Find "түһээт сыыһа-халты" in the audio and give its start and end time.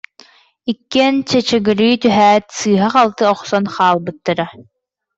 2.03-3.23